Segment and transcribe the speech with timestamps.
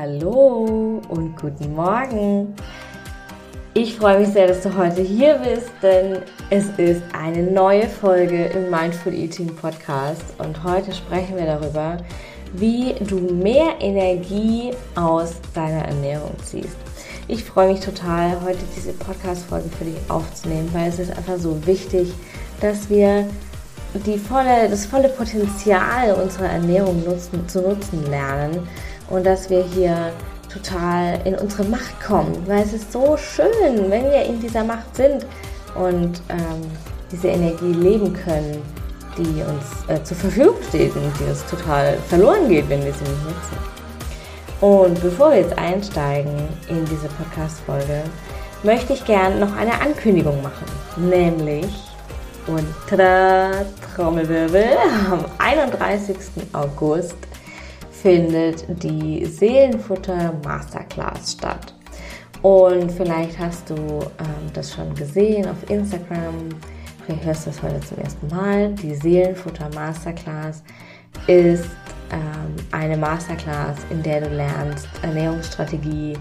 [0.00, 2.54] Hallo und guten Morgen.
[3.74, 8.46] Ich freue mich sehr, dass du heute hier bist, denn es ist eine neue Folge
[8.46, 11.98] im Mindful Eating Podcast und heute sprechen wir darüber,
[12.54, 16.78] wie du mehr Energie aus deiner Ernährung ziehst.
[17.28, 21.66] Ich freue mich total, heute diese Podcast-Folge für dich aufzunehmen, weil es ist einfach so
[21.66, 22.10] wichtig,
[22.62, 23.28] dass wir
[24.06, 28.66] die volle, das volle Potenzial unserer Ernährung nutzen, zu nutzen lernen
[29.10, 30.12] und dass wir hier
[30.52, 34.96] total in unsere Macht kommen, weil es ist so schön, wenn wir in dieser Macht
[34.96, 35.26] sind
[35.74, 36.70] und ähm,
[37.12, 38.62] diese Energie leben können,
[39.16, 43.04] die uns äh, zur Verfügung steht und die uns total verloren geht, wenn wir sie
[43.04, 43.80] nicht nutzen.
[44.60, 46.36] Und bevor wir jetzt einsteigen
[46.68, 48.02] in diese Podcast-Folge,
[48.62, 51.66] möchte ich gern noch eine Ankündigung machen, nämlich
[52.46, 53.52] und tada,
[53.94, 54.76] Trommelwirbel,
[55.10, 56.16] am 31.
[56.52, 57.16] August
[58.02, 61.74] findet die Seelenfutter Masterclass statt.
[62.42, 66.48] Und vielleicht hast du ähm, das schon gesehen auf Instagram,
[67.04, 68.70] vielleicht hörst du das heute zum ersten Mal.
[68.74, 70.62] Die Seelenfutter Masterclass
[71.26, 71.66] ist
[72.10, 76.16] ähm, eine Masterclass, in der du lernst, Ernährungsstrategie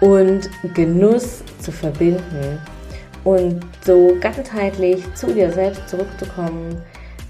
[0.00, 2.60] und Genuss zu verbinden
[3.24, 6.80] und so ganzheitlich zu dir selbst zurückzukommen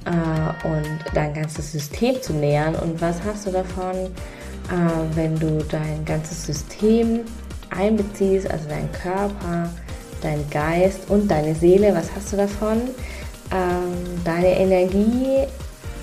[0.09, 2.75] äh, und dein ganzes System zu nähern.
[2.75, 7.21] Und was hast du davon, äh, wenn du dein ganzes System
[7.71, 9.71] einbeziehst, also dein Körper,
[10.23, 11.95] dein Geist und deine Seele?
[11.95, 12.79] Was hast du davon?
[13.53, 15.47] Ähm, deine Energie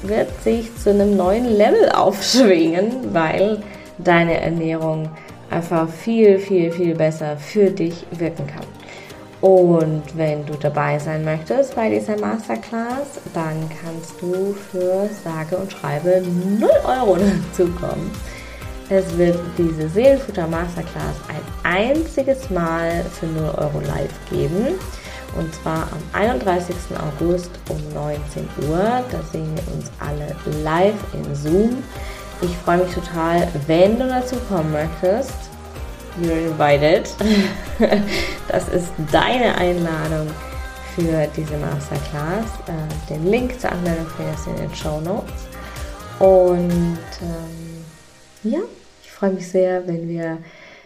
[0.03, 3.59] wird sich zu einem neuen Level aufschwingen, weil
[3.97, 5.09] deine Ernährung
[5.49, 8.74] einfach viel, viel, viel besser für dich wirken kann.
[9.45, 15.71] Und wenn du dabei sein möchtest bei dieser Masterclass, dann kannst du für sage und
[15.71, 16.23] schreibe
[16.59, 17.15] 0 Euro
[17.51, 18.09] dazukommen.
[18.89, 24.79] Es wird diese Seelenfutter Masterclass ein einziges Mal für 0 Euro live geben.
[25.37, 26.75] Und zwar am 31.
[26.97, 29.03] August um 19 Uhr.
[29.11, 31.83] Da sehen wir uns alle live in Zoom.
[32.41, 35.51] Ich freue mich total, wenn du dazu kommen möchtest.
[36.21, 37.09] You're invited.
[38.47, 40.27] Das ist deine Einladung
[40.95, 42.45] für diese Masterclass.
[42.67, 45.47] Äh, den Link zur Anmeldung findest du in den Show Notes.
[46.19, 47.83] Und ähm,
[48.43, 48.59] ja,
[49.03, 50.37] ich freue mich sehr, wenn wir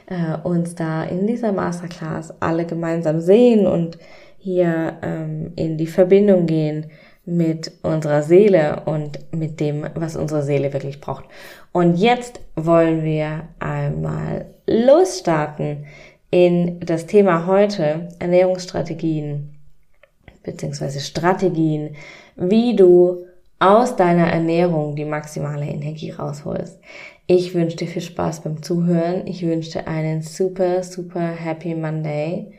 [0.07, 3.99] äh, uns da in dieser Masterclass alle gemeinsam sehen und
[4.39, 6.89] hier ähm, in die Verbindung gehen
[7.29, 11.25] mit unserer Seele und mit dem, was unsere Seele wirklich braucht.
[11.71, 15.85] Und jetzt wollen wir einmal losstarten
[16.31, 19.55] in das Thema heute, Ernährungsstrategien
[20.43, 21.95] beziehungsweise Strategien,
[22.35, 23.25] wie du
[23.59, 26.79] aus deiner Ernährung die maximale Energie rausholst.
[27.27, 29.27] Ich wünsche dir viel Spaß beim Zuhören.
[29.27, 32.53] Ich wünsche dir einen super, super Happy Monday.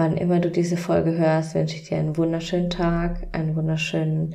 [0.00, 4.34] Wann immer du diese Folge hörst, wünsche ich dir einen wunderschönen Tag, einen wunderschönen,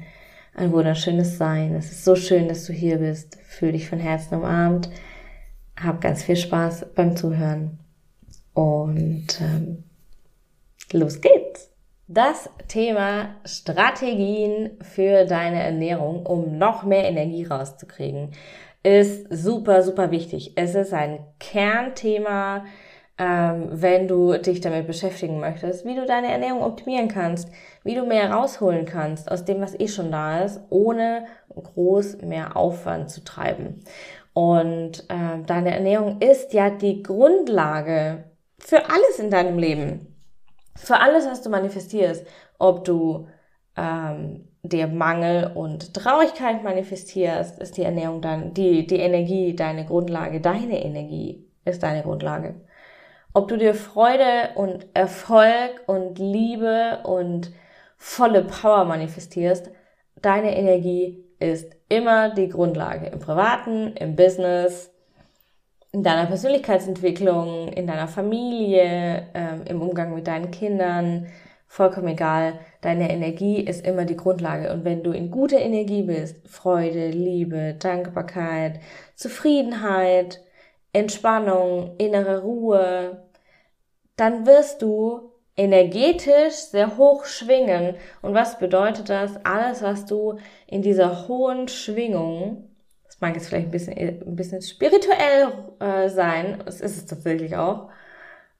[0.53, 1.73] ein wunderschönes Sein.
[1.73, 3.39] Es ist so schön, dass du hier bist.
[3.47, 4.91] Fühl dich von Herzen umarmt.
[5.75, 7.79] Hab ganz viel Spaß beim Zuhören.
[8.53, 9.85] Und ähm,
[10.91, 11.71] los geht's.
[12.07, 18.29] Das Thema Strategien für deine Ernährung, um noch mehr Energie rauszukriegen,
[18.83, 20.51] ist super, super wichtig.
[20.57, 22.65] Es ist ein Kernthema
[23.17, 27.49] ähm, wenn du dich damit beschäftigen möchtest, wie du deine Ernährung optimieren kannst,
[27.83, 32.57] wie du mehr rausholen kannst aus dem, was eh schon da ist, ohne groß mehr
[32.57, 33.83] Aufwand zu treiben.
[34.33, 38.25] Und äh, deine Ernährung ist ja die Grundlage
[38.59, 40.13] für alles in deinem Leben.
[40.75, 42.27] Für alles, was du manifestierst.
[42.59, 43.27] Ob du
[43.77, 50.41] ähm, dir Mangel und Traurigkeit manifestierst, ist die Ernährung dann, die, die Energie deine Grundlage,
[50.41, 52.55] deine Energie ist deine Grundlage
[53.35, 57.51] ob du dir Freude und Erfolg und Liebe und
[57.97, 59.69] volle Power manifestierst,
[60.21, 64.89] deine Energie ist immer die Grundlage im privaten, im Business,
[65.91, 71.27] in deiner Persönlichkeitsentwicklung, in deiner Familie, ähm, im Umgang mit deinen Kindern,
[71.67, 72.59] vollkommen egal.
[72.79, 74.71] Deine Energie ist immer die Grundlage.
[74.71, 78.79] Und wenn du in guter Energie bist, Freude, Liebe, Dankbarkeit,
[79.15, 80.39] Zufriedenheit,
[80.95, 83.27] Entspannung, innere Ruhe,
[84.15, 87.95] dann wirst du energetisch sehr hoch schwingen.
[88.21, 89.37] Und was bedeutet das?
[89.43, 92.69] Alles, was du in dieser hohen Schwingung,
[93.03, 97.57] das mag jetzt vielleicht ein bisschen, ein bisschen spirituell äh, sein, das ist es tatsächlich
[97.57, 97.89] auch,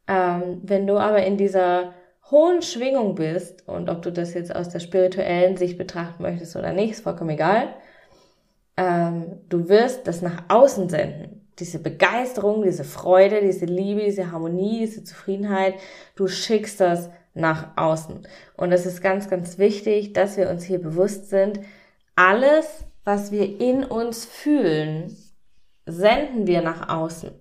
[0.08, 1.94] ähm, wenn du aber in dieser
[2.32, 6.74] hohen Schwingung bist und ob du das jetzt aus der spirituellen Sicht betrachten möchtest oder
[6.74, 7.70] nicht, ist vollkommen egal.
[8.78, 11.35] Ähm, du wirst das nach außen senden.
[11.60, 15.76] Diese Begeisterung, diese Freude, diese Liebe, diese Harmonie, diese Zufriedenheit,
[16.16, 18.28] du schickst das nach außen.
[18.58, 21.60] Und es ist ganz, ganz wichtig, dass wir uns hier bewusst sind,
[22.16, 25.16] alles, was wir in uns fühlen,
[25.86, 27.32] senden wir nach außen.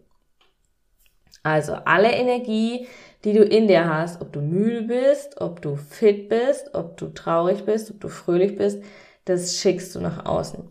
[1.42, 2.86] Also alle Energie,
[3.24, 7.08] die du in dir hast, ob du müde bist, ob du fit bist, ob du
[7.08, 8.82] traurig bist, ob du fröhlich bist,
[9.24, 10.68] das schickst du nach außen.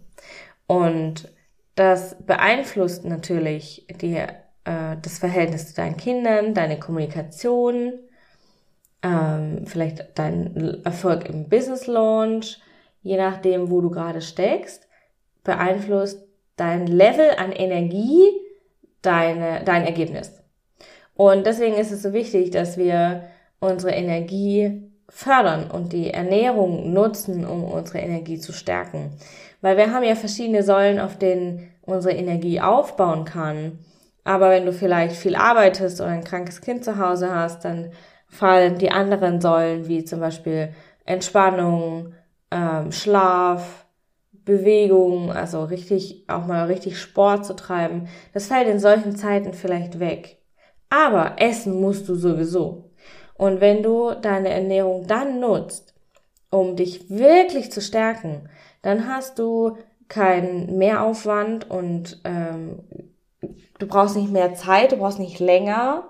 [0.67, 1.32] Und
[1.75, 7.93] das beeinflusst natürlich die, äh, das Verhältnis zu deinen Kindern, deine Kommunikation,
[9.01, 12.59] ähm, vielleicht dein Erfolg im Business Launch,
[13.01, 14.87] je nachdem, wo du gerade steckst,
[15.43, 16.23] beeinflusst
[16.55, 18.23] dein Level an Energie
[19.01, 20.31] deine, dein Ergebnis.
[21.15, 23.25] Und deswegen ist es so wichtig, dass wir
[23.59, 29.11] unsere Energie fördern und die Ernährung nutzen, um unsere Energie zu stärken.
[29.63, 33.79] Weil wir haben ja verschiedene Säulen, auf denen unsere Energie aufbauen kann.
[34.25, 37.91] Aber wenn du vielleicht viel arbeitest oder ein krankes Kind zu Hause hast, dann
[38.27, 40.73] fallen die anderen Säulen wie zum Beispiel
[41.05, 42.13] Entspannung,
[42.51, 43.85] ähm, Schlaf,
[44.33, 48.09] Bewegung, also richtig, auch mal richtig Sport zu treiben.
[48.33, 50.39] Das fällt in solchen Zeiten vielleicht weg.
[50.89, 52.91] Aber essen musst du sowieso.
[53.35, 55.93] Und wenn du deine Ernährung dann nutzt,
[56.49, 58.49] um dich wirklich zu stärken,
[58.83, 59.77] dann hast du
[60.07, 62.83] keinen Mehraufwand und ähm,
[63.79, 66.03] du brauchst nicht mehr Zeit, du brauchst nicht länger,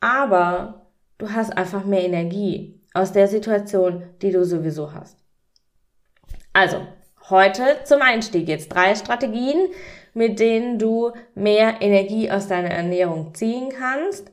[0.00, 0.86] aber
[1.18, 5.18] du hast einfach mehr Energie aus der Situation, die du sowieso hast.
[6.54, 6.86] Also,
[7.28, 9.68] heute zum Einstieg jetzt drei Strategien,
[10.14, 14.30] mit denen du mehr Energie aus deiner Ernährung ziehen kannst,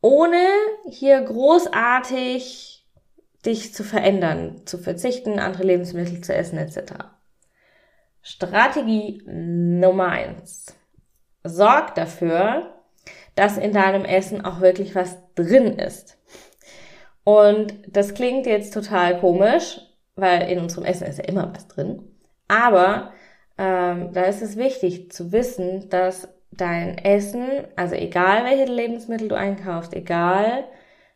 [0.00, 0.42] ohne
[0.90, 2.73] hier großartig
[3.46, 6.94] dich zu verändern, zu verzichten, andere Lebensmittel zu essen etc.
[8.22, 10.74] Strategie Nummer eins:
[11.42, 12.74] Sorg dafür,
[13.34, 16.18] dass in deinem Essen auch wirklich was drin ist.
[17.24, 19.80] Und das klingt jetzt total komisch,
[20.14, 22.02] weil in unserem Essen ist ja immer was drin.
[22.48, 23.12] Aber
[23.58, 29.34] ähm, da ist es wichtig zu wissen, dass dein Essen, also egal welche Lebensmittel du
[29.36, 30.64] einkaufst, egal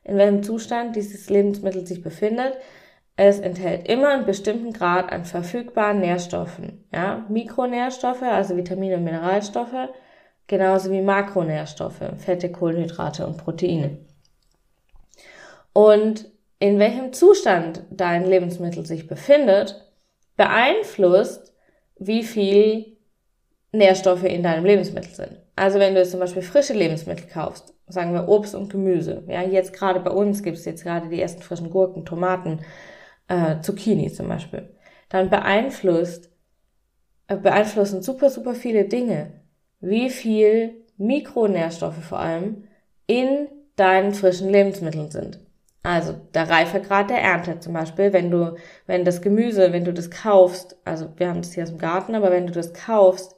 [0.09, 2.57] in welchem Zustand dieses Lebensmittel sich befindet,
[3.17, 6.85] es enthält immer einen bestimmten Grad an verfügbaren Nährstoffen.
[6.93, 7.27] Ja?
[7.29, 9.89] Mikronährstoffe, also Vitamine und Mineralstoffe,
[10.47, 13.99] genauso wie Makronährstoffe, Fette, Kohlenhydrate und Proteine.
[15.73, 19.85] Und in welchem Zustand dein Lebensmittel sich befindet,
[20.37, 21.53] beeinflusst,
[21.99, 22.97] wie viel
[23.73, 25.37] Nährstoffe in deinem Lebensmittel sind.
[25.55, 29.43] Also wenn du jetzt zum Beispiel frische Lebensmittel kaufst, sagen wir Obst und Gemüse, ja,
[29.43, 32.61] jetzt gerade bei uns gibt es jetzt gerade die ersten frischen Gurken, Tomaten,
[33.29, 34.69] äh, Zucchini zum Beispiel,
[35.09, 36.31] dann beeinflusst,
[37.29, 39.41] äh, beeinflussen super, super viele Dinge,
[39.81, 42.65] wie viel Mikronährstoffe vor allem
[43.07, 45.41] in deinen frischen Lebensmitteln sind.
[45.83, 48.57] Also der Reifegrad der Ernte zum Beispiel, wenn du,
[48.87, 52.15] wenn das Gemüse, wenn du das kaufst, also wir haben das hier aus dem Garten,
[52.15, 53.38] aber wenn du das kaufst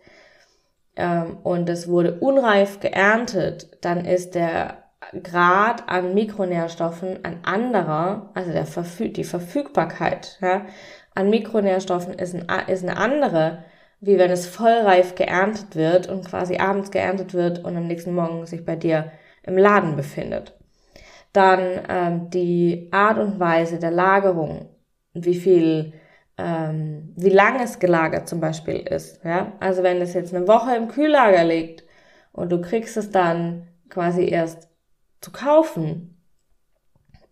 [1.01, 4.85] ähm, und es wurde unreif geerntet, dann ist der
[5.23, 10.67] Grad an Mikronährstoffen ein anderer, also der Verfü die Verfügbarkeit ja,
[11.15, 13.65] an Mikronährstoffen ist, ein, ist eine andere,
[14.01, 18.47] wie wenn es vollreif geerntet wird und quasi abends geerntet wird und am nächsten Morgen
[18.47, 19.11] sich bei dir
[19.43, 20.55] im Laden befindet.
[21.33, 24.69] Dann ähm, die Art und Weise der Lagerung,
[25.15, 25.95] wie viel,
[26.41, 29.23] ähm, wie lang es gelagert zum Beispiel ist.
[29.25, 29.53] Ja?
[29.61, 31.85] Also wenn es jetzt eine Woche im Kühllager liegt
[32.33, 34.69] und du kriegst es dann quasi erst
[35.21, 36.17] zu kaufen,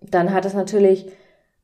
[0.01, 1.07] dann hat es natürlich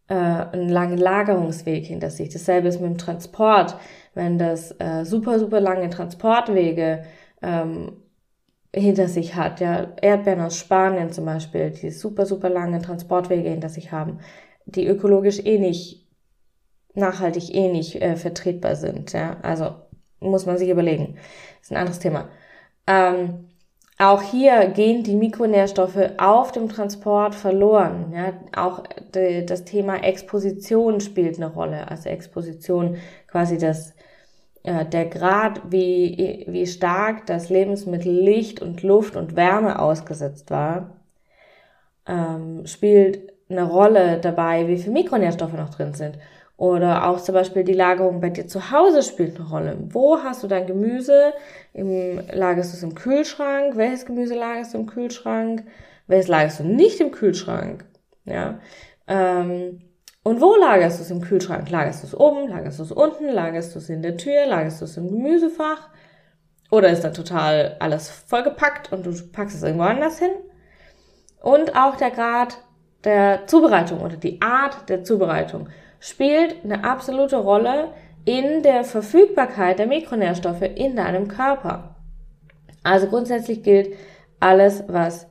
[0.08, 2.30] äh, einen langen Lagerungsweg hinter sich.
[2.30, 3.76] Dasselbe ist mit dem Transport.
[4.14, 7.04] Wenn das äh, super, super lange Transportwege
[7.42, 7.92] ähm,
[8.74, 9.60] hinter sich hat.
[9.60, 14.18] Ja, Erdbeeren aus Spanien zum Beispiel, die super, super lange Transportwege hinter sich haben,
[14.66, 16.03] die ökologisch eh nicht,
[16.94, 19.12] nachhaltig eh nicht äh, vertretbar sind.
[19.12, 19.74] Ja, also
[20.20, 21.16] muss man sich überlegen.
[21.58, 22.28] Das ist ein anderes Thema.
[22.86, 23.48] Ähm,
[23.98, 28.12] auch hier gehen die Mikronährstoffe auf dem Transport verloren.
[28.14, 28.82] Ja, auch
[29.14, 31.88] de, das Thema Exposition spielt eine Rolle.
[31.88, 32.96] Also Exposition
[33.28, 33.94] quasi das
[34.64, 40.96] äh, der Grad, wie, wie stark das Lebensmittel Licht und Luft und Wärme ausgesetzt war,
[42.06, 46.18] ähm, spielt eine Rolle dabei, wie viele Mikronährstoffe noch drin sind.
[46.56, 49.78] Oder auch zum Beispiel die Lagerung bei dir zu Hause spielt eine Rolle.
[49.88, 51.32] Wo hast du dein Gemüse?
[51.72, 53.76] Im, lagerst du es im Kühlschrank?
[53.76, 55.64] Welches Gemüse lagerst du im Kühlschrank?
[56.06, 57.84] Welches lagerst du nicht im Kühlschrank?
[58.24, 58.60] Ja.
[59.08, 59.80] Ähm,
[60.22, 61.68] und wo lagerst du es im Kühlschrank?
[61.70, 62.48] Lagerst du es oben?
[62.48, 63.28] Lagerst du es unten?
[63.28, 64.46] Lagerst du es in der Tür?
[64.46, 65.90] Lagerst du es im Gemüsefach?
[66.70, 70.32] Oder ist dann total alles vollgepackt und du packst es irgendwo anders hin?
[71.42, 72.58] Und auch der Grad
[73.04, 75.68] der Zubereitung oder die Art der Zubereitung
[76.04, 77.88] spielt eine absolute Rolle
[78.26, 81.96] in der Verfügbarkeit der Mikronährstoffe in deinem Körper.
[82.82, 83.94] Also grundsätzlich gilt
[84.38, 85.26] alles, was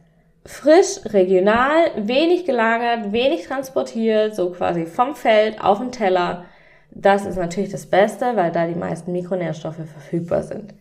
[0.48, 6.46] frisch, regional, wenig gelagert, wenig transportiert, so quasi vom Feld auf den Teller.
[6.90, 10.74] Das ist natürlich das Beste, weil da die meisten Mikronährstoffe verfügbar sind.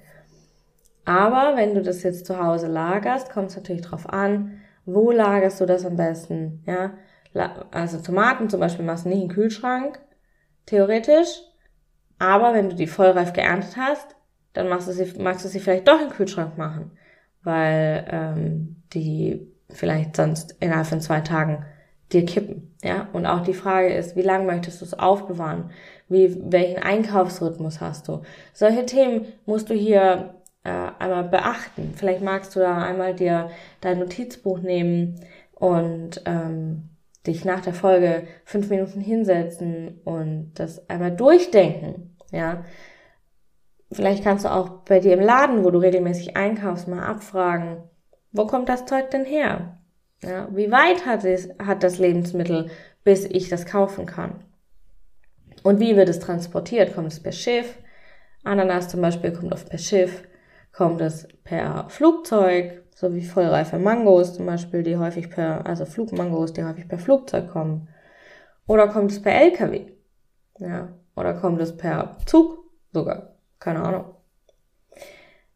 [1.05, 5.61] Aber wenn du das jetzt zu Hause lagerst, kommt es natürlich drauf an, wo lagerst
[5.61, 6.93] du das am besten, ja?
[7.71, 10.01] Also Tomaten zum Beispiel machst du nicht in den Kühlschrank,
[10.67, 11.43] theoretisch.
[12.19, 14.15] Aber wenn du die vollreif geerntet hast,
[14.53, 16.93] dann machst du sie, magst du sie vielleicht doch in den Kühlschrank machen,
[17.43, 21.65] weil ähm, die vielleicht sonst innerhalb von zwei Tagen
[22.13, 22.75] dir kippen.
[22.83, 23.09] Ja?
[23.13, 25.71] Und auch die Frage ist, wie lange möchtest du es aufbewahren?
[26.09, 28.23] Wie, welchen Einkaufsrhythmus hast du?
[28.53, 30.35] Solche Themen musst du hier
[30.65, 31.95] äh, einmal beachten.
[31.97, 35.21] Vielleicht magst du da einmal dir dein Notizbuch nehmen
[35.55, 36.91] und ähm,
[37.27, 42.17] dich nach der Folge fünf Minuten hinsetzen und das einmal durchdenken.
[42.31, 42.65] Ja,
[43.93, 47.85] vielleicht kannst du auch bei dir im Laden, wo du regelmäßig einkaufst, mal abfragen,
[48.33, 49.79] wo kommt das Zeug denn her?
[50.23, 52.71] Ja, wie weit hat, es, hat das Lebensmittel,
[53.05, 54.45] bis ich das kaufen kann?
[55.63, 56.95] Und wie wird es transportiert?
[56.95, 57.79] Kommt es per Schiff?
[58.45, 60.25] Ananas zum Beispiel kommt oft per Schiff.
[60.73, 62.82] Kommt es per Flugzeug?
[63.03, 67.51] So wie vollreife Mangos zum Beispiel, die häufig per, also Flugmangos, die häufig per Flugzeug
[67.51, 67.89] kommen.
[68.69, 69.87] Oder kommt es per LKW?
[70.61, 70.93] Ja.
[71.17, 72.59] Oder kommt es per Zug
[72.93, 73.35] sogar?
[73.59, 74.05] Keine Ahnung.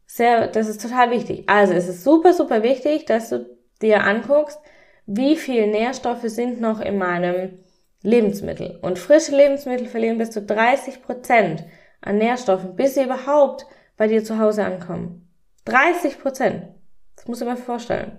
[0.05, 1.45] Sehr, das ist total wichtig.
[1.47, 3.45] Also es ist super, super wichtig, dass du
[3.81, 4.59] dir anguckst,
[5.05, 7.59] wie viel Nährstoffe sind noch in meinem
[8.01, 8.77] Lebensmittel.
[8.81, 11.63] Und frische Lebensmittel verlieren bis zu 30 Prozent
[12.01, 15.29] an Nährstoffen, bis sie überhaupt bei dir zu Hause ankommen.
[15.63, 16.76] 30 Prozent.
[17.17, 18.17] Das du dir mal vorstellen.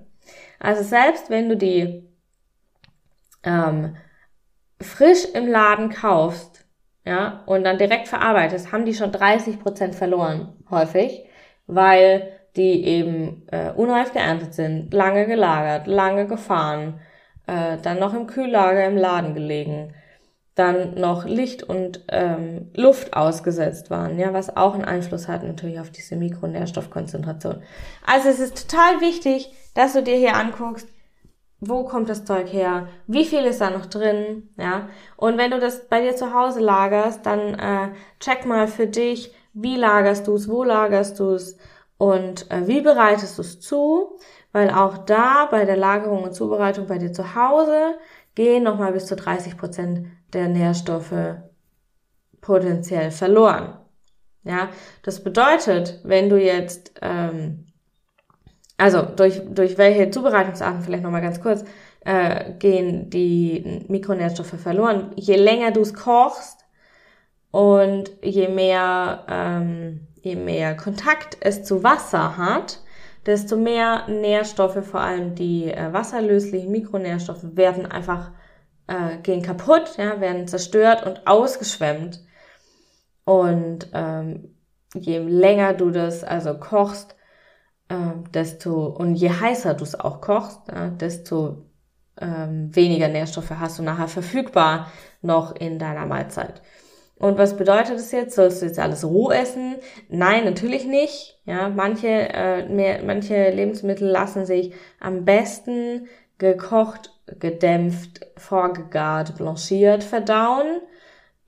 [0.60, 2.06] Also selbst wenn du die
[3.42, 3.96] ähm,
[4.80, 6.66] frisch im Laden kaufst,
[7.06, 11.24] ja, und dann direkt verarbeitest, haben die schon 30 Prozent verloren, häufig
[11.68, 17.00] weil die eben äh, unreif geerntet sind, lange gelagert, lange gefahren,
[17.46, 19.94] äh, dann noch im Kühllager im Laden gelegen,
[20.58, 25.78] dann noch Licht und ähm, Luft ausgesetzt waren, ja, was auch einen Einfluss hat natürlich
[25.78, 27.62] auf diese Mikronährstoffkonzentration.
[28.04, 30.88] Also es ist total wichtig, dass du dir hier anguckst,
[31.60, 34.88] wo kommt das Zeug her, wie viel ist da noch drin, ja.
[35.16, 37.88] Und wenn du das bei dir zu Hause lagerst, dann äh,
[38.20, 41.58] check mal für dich, wie lagerst du es, wo lagerst du es
[41.98, 44.18] und äh, wie bereitest du es zu,
[44.52, 47.98] weil auch da bei der Lagerung und Zubereitung bei dir zu Hause
[48.38, 51.36] gehen nochmal bis zu 30 Prozent der Nährstoffe
[52.40, 53.74] potenziell verloren.
[54.44, 54.68] Ja,
[55.02, 57.66] das bedeutet, wenn du jetzt, ähm,
[58.76, 61.64] also durch, durch welche Zubereitungsarten vielleicht nochmal ganz kurz,
[62.04, 65.10] äh, gehen die Mikronährstoffe verloren.
[65.16, 66.58] Je länger du es kochst,
[67.50, 72.80] und je mehr, ähm, je mehr Kontakt es zu Wasser hat,
[73.28, 78.32] desto mehr Nährstoffe, vor allem die äh, wasserlöslichen Mikronährstoffe, werden einfach
[78.86, 82.24] äh, gehen kaputt, ja, werden zerstört und ausgeschwemmt.
[83.24, 84.56] Und ähm,
[84.94, 87.16] je länger du das also kochst,
[87.90, 87.96] äh,
[88.32, 91.66] desto und je heißer du es auch kochst, ja, desto
[92.18, 96.62] ähm, weniger Nährstoffe hast du nachher verfügbar noch in deiner Mahlzeit.
[97.18, 98.36] Und was bedeutet das jetzt?
[98.36, 99.76] Sollst du jetzt alles roh essen?
[100.08, 101.38] Nein, natürlich nicht.
[101.44, 106.06] Ja, manche, äh, mehr, manche Lebensmittel lassen sich am besten
[106.38, 107.10] gekocht,
[107.40, 110.80] gedämpft, vorgegart, blanchiert verdauen.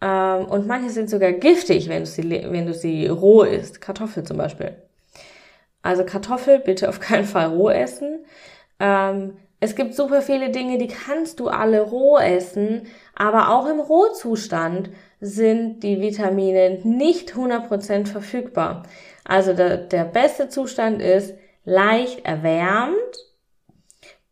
[0.01, 3.81] Ähm, und manche sind sogar giftig, wenn du sie, wenn du sie roh isst.
[3.81, 4.75] Kartoffel zum Beispiel.
[5.83, 8.25] Also Kartoffel bitte auf keinen Fall roh essen.
[8.81, 13.79] Ähm, es gibt super viele Dinge, die kannst du alle roh essen, aber auch im
[13.79, 18.85] Rohzustand sind die Vitamine nicht 100% verfügbar.
[19.25, 21.35] Also der, der beste Zustand ist
[21.65, 22.97] leicht erwärmt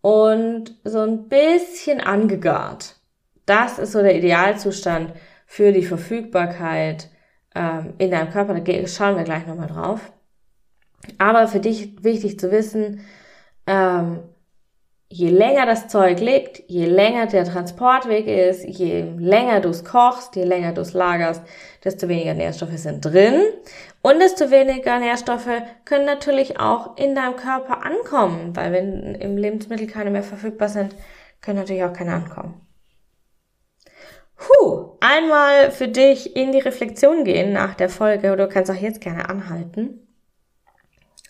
[0.00, 2.96] und so ein bisschen angegart.
[3.44, 5.12] Das ist so der Idealzustand
[5.46, 7.08] für die Verfügbarkeit
[7.54, 8.54] ähm, in deinem Körper.
[8.54, 10.12] Da schauen wir gleich nochmal drauf.
[11.18, 13.06] Aber für dich wichtig zu wissen,
[13.66, 14.20] ähm,
[15.10, 20.36] je länger das Zeug liegt, je länger der Transportweg ist, je länger du es kochst,
[20.36, 21.42] je länger du es lagerst,
[21.82, 23.42] desto weniger Nährstoffe sind drin
[24.02, 29.86] und desto weniger Nährstoffe können natürlich auch in deinem Körper ankommen, weil wenn im Lebensmittel
[29.86, 30.94] keine mehr verfügbar sind,
[31.40, 32.60] können natürlich auch keine ankommen.
[34.36, 38.76] Puh, einmal für dich in die Reflexion gehen nach der Folge oder du kannst auch
[38.76, 40.06] jetzt gerne anhalten.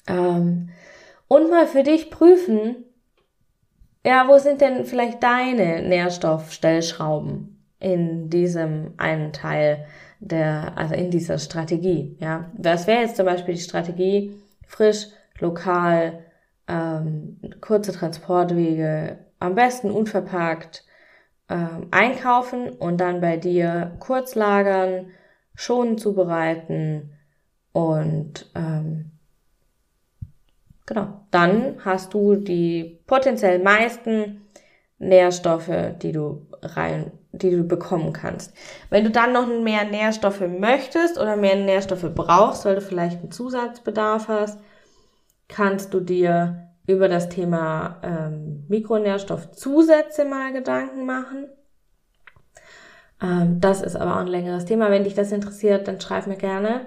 [0.07, 0.71] Ähm,
[1.27, 2.85] und mal für dich prüfen,
[4.09, 9.85] ja, wo sind denn vielleicht deine Nährstoffstellschrauben in diesem einen Teil
[10.19, 12.50] der, also in dieser Strategie, ja.
[12.57, 14.33] Was wäre jetzt zum Beispiel die Strategie,
[14.67, 15.09] frisch,
[15.41, 16.21] lokal,
[16.69, 20.87] ähm, kurze Transportwege, am besten unverpackt,
[21.50, 25.11] ähm, einkaufen und dann bei dir kurz lagern,
[25.55, 27.12] schon zubereiten
[27.73, 29.11] und ähm,
[30.88, 34.49] genau, dann hast du die potenziell meisten
[34.99, 35.71] Nährstoffe,
[36.02, 38.54] die du rein, die du bekommen kannst.
[38.90, 43.30] Wenn du dann noch mehr Nährstoffe möchtest oder mehr Nährstoffe brauchst, weil du vielleicht einen
[43.30, 44.59] Zusatzbedarf hast,
[45.47, 51.49] kannst du dir über das Thema ähm, Mikronährstoffzusätze mal Gedanken machen.
[53.21, 54.90] Ähm, das ist aber auch ein längeres Thema.
[54.90, 56.87] Wenn dich das interessiert, dann schreib mir gerne.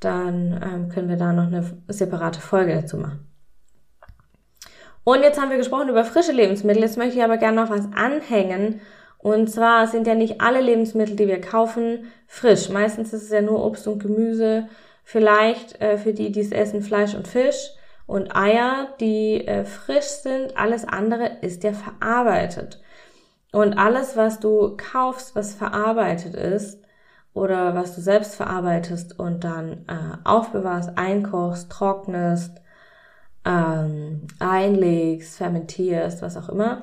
[0.00, 3.26] Dann ähm, können wir da noch eine separate Folge dazu machen.
[5.08, 6.82] Und jetzt haben wir gesprochen über frische Lebensmittel.
[6.82, 8.80] Jetzt möchte ich aber gerne noch was anhängen.
[9.18, 12.70] Und zwar sind ja nicht alle Lebensmittel, die wir kaufen, frisch.
[12.70, 14.66] Meistens ist es ja nur Obst und Gemüse.
[15.04, 17.70] Vielleicht äh, für die, die es essen, Fleisch und Fisch
[18.08, 20.56] und Eier, die äh, frisch sind.
[20.56, 22.82] Alles andere ist ja verarbeitet.
[23.52, 26.82] Und alles, was du kaufst, was verarbeitet ist
[27.32, 32.60] oder was du selbst verarbeitest und dann äh, aufbewahrst, einkochst, trocknest,
[33.46, 36.82] ähm, einlegst, fermentierst, was auch immer,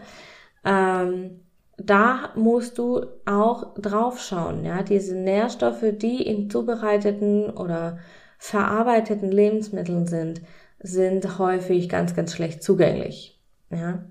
[0.66, 1.42] ähm,
[1.78, 7.98] da musst du auch drauf schauen, ja, diese Nährstoffe, die in zubereiteten oder
[8.38, 10.42] verarbeiteten Lebensmitteln sind,
[10.80, 13.40] sind häufig ganz, ganz schlecht zugänglich,
[13.70, 14.06] ja.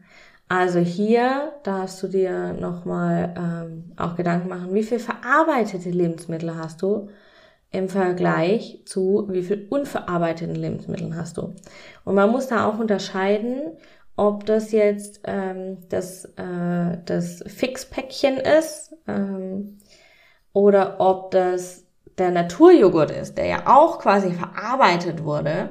[0.49, 6.83] Also hier darfst du dir nochmal ähm, auch Gedanken machen, wie viel verarbeitete Lebensmittel hast
[6.83, 7.09] du
[7.73, 11.55] im Vergleich zu wie viel unverarbeiteten Lebensmitteln hast du.
[12.05, 13.73] Und man muss da auch unterscheiden,
[14.15, 19.79] ob das jetzt ähm, das, äh, das Fixpäckchen ist ähm,
[20.53, 21.87] oder ob das
[22.19, 25.71] der Naturjoghurt ist, der ja auch quasi verarbeitet wurde,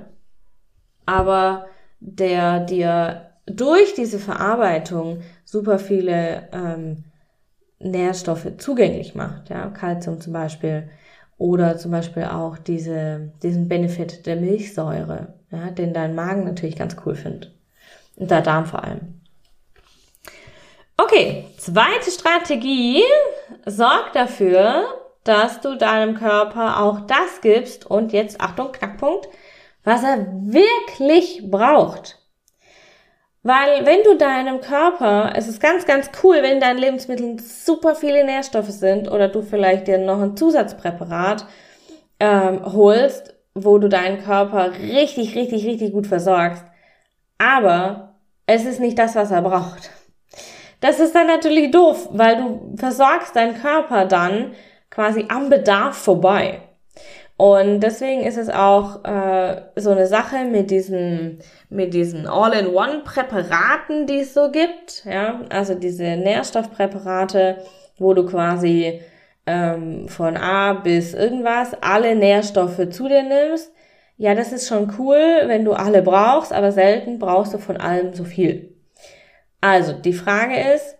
[1.06, 1.68] aber
[2.00, 7.04] der dir durch diese Verarbeitung super viele ähm,
[7.80, 9.50] Nährstoffe zugänglich macht.
[9.50, 10.90] Ja, Calcium zum Beispiel
[11.42, 16.96] oder zum Beispiel auch diese, diesen Benefit der Milchsäure, ja, den dein Magen natürlich ganz
[17.04, 17.52] cool findet.
[18.16, 19.20] Und der Darm vor allem.
[20.98, 23.02] Okay, zweite Strategie
[23.66, 24.84] sorgt dafür,
[25.24, 29.28] dass du deinem Körper auch das gibst und jetzt Achtung, Knackpunkt,
[29.84, 32.20] was er wirklich braucht.
[33.44, 37.96] Weil wenn du deinem Körper, es ist ganz, ganz cool, wenn in deinen Lebensmitteln super
[37.96, 41.48] viele Nährstoffe sind oder du vielleicht dir noch ein Zusatzpräparat
[42.20, 46.64] ähm, holst, wo du deinen Körper richtig, richtig, richtig gut versorgst.
[47.40, 49.90] Aber es ist nicht das, was er braucht.
[50.80, 54.54] Das ist dann natürlich doof, weil du versorgst deinen Körper dann
[54.92, 56.62] quasi am Bedarf vorbei.
[57.38, 61.39] Und deswegen ist es auch äh, so eine Sache mit diesen,
[61.70, 65.06] mit diesen All-in-One-Präparaten, die es so gibt.
[65.06, 67.58] Ja, also diese Nährstoffpräparate,
[67.98, 69.02] wo du quasi
[69.48, 73.72] ähm, von A bis irgendwas alle Nährstoffe zu dir nimmst.
[74.17, 75.17] Ja, das ist schon cool,
[75.48, 78.76] wenn du alle brauchst, aber selten brauchst du von allem so viel.
[79.62, 80.96] Also, die Frage ist,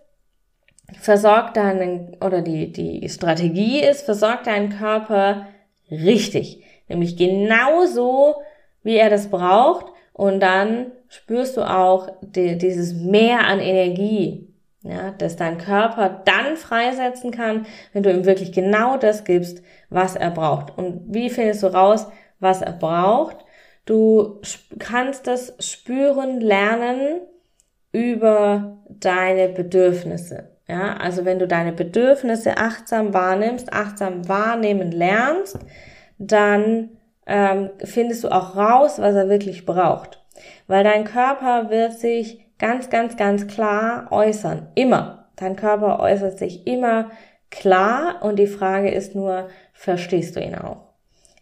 [1.00, 5.46] versorgt deinen, oder die, die Strategie ist, versorgt deinen Körper
[5.92, 6.64] richtig.
[6.88, 8.42] Nämlich genauso,
[8.82, 9.86] wie er das braucht.
[10.12, 14.48] Und dann spürst du auch die, dieses Mehr an Energie,
[14.82, 20.16] ja, das dein Körper dann freisetzen kann, wenn du ihm wirklich genau das gibst, was
[20.16, 20.76] er braucht.
[20.76, 22.06] Und wie findest du raus,
[22.40, 23.36] was er braucht?
[23.84, 24.40] Du
[24.78, 27.20] kannst das spüren, lernen
[27.92, 30.51] über deine Bedürfnisse.
[30.72, 35.58] Ja, also wenn du deine Bedürfnisse achtsam wahrnimmst, achtsam wahrnehmen lernst,
[36.16, 40.24] dann ähm, findest du auch raus, was er wirklich braucht.
[40.68, 44.68] Weil dein Körper wird sich ganz, ganz, ganz klar äußern.
[44.74, 45.28] Immer.
[45.36, 47.10] Dein Körper äußert sich immer
[47.50, 50.94] klar und die Frage ist nur, verstehst du ihn auch?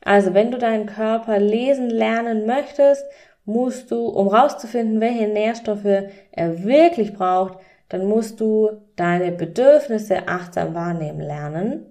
[0.04, 3.04] Also wenn du deinen Körper lesen lernen möchtest,
[3.44, 7.58] musst du, um rauszufinden, welche Nährstoffe er wirklich braucht,
[7.90, 11.86] dann musst du deine Bedürfnisse achtsam wahrnehmen lernen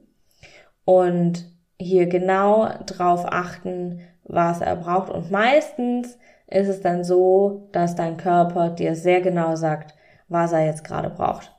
[0.86, 1.46] und
[1.80, 5.10] hier genau drauf achten, was er braucht.
[5.12, 9.94] Und meistens ist es dann so, dass dein Körper dir sehr genau sagt,
[10.28, 11.54] was er jetzt gerade braucht.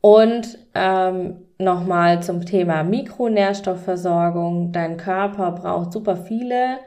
[0.00, 4.72] Und ähm, nochmal zum Thema Mikronährstoffversorgung.
[4.72, 6.78] Dein Körper braucht super viele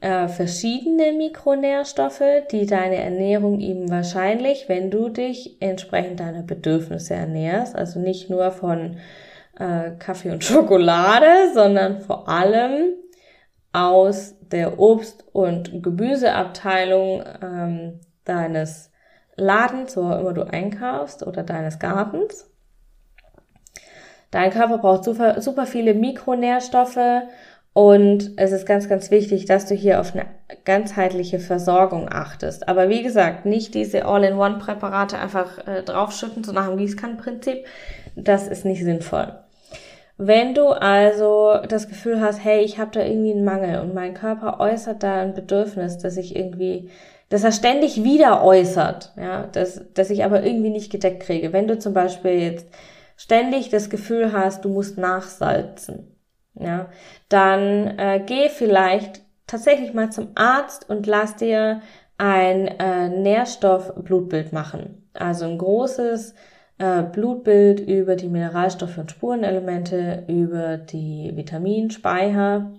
[0.00, 7.76] äh, verschiedene Mikronährstoffe, die deine Ernährung eben wahrscheinlich, wenn du dich entsprechend deiner Bedürfnisse ernährst,
[7.76, 8.96] also nicht nur von
[9.58, 12.94] äh, Kaffee und Schokolade, sondern vor allem
[13.72, 18.90] aus der Obst- und Gemüseabteilung ähm, deines
[19.36, 22.50] Ladens, wo immer du einkaufst, oder deines Gartens.
[24.30, 27.22] Dein Körper braucht super, super viele Mikronährstoffe
[27.72, 30.26] und es ist ganz, ganz wichtig, dass du hier auf eine
[30.64, 32.68] ganzheitliche Versorgung achtest.
[32.68, 37.64] Aber wie gesagt, nicht diese All-in-One-Präparate einfach äh, draufschütten, so nach dem Gießkannenprinzip.
[38.16, 39.38] Das ist nicht sinnvoll.
[40.22, 44.14] Wenn du also das Gefühl hast, hey, ich habe da irgendwie einen Mangel und mein
[44.14, 46.90] Körper äußert da ein Bedürfnis, dass ich irgendwie,
[47.30, 51.54] dass er ständig wieder äußert, ja, dass, dass ich aber irgendwie nicht gedeckt kriege.
[51.54, 52.66] Wenn du zum Beispiel jetzt
[53.16, 56.19] ständig das Gefühl hast, du musst nachsalzen,
[56.54, 56.88] ja,
[57.28, 61.80] dann äh, geh vielleicht tatsächlich mal zum Arzt und lass dir
[62.18, 65.08] ein äh, Nährstoffblutbild machen.
[65.14, 66.34] Also ein großes
[66.78, 72.72] äh, Blutbild über die Mineralstoffe und Spurenelemente, über die Vitaminspeicher.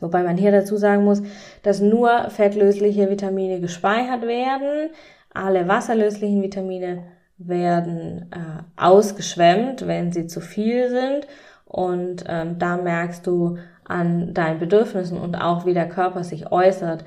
[0.00, 1.22] Wobei man hier dazu sagen muss,
[1.62, 4.90] dass nur fettlösliche Vitamine gespeichert werden.
[5.32, 7.04] Alle wasserlöslichen Vitamine
[7.38, 11.26] werden äh, ausgeschwemmt, wenn sie zu viel sind.
[11.74, 17.04] Und ähm, da merkst du an deinen Bedürfnissen und auch wie der Körper sich äußert,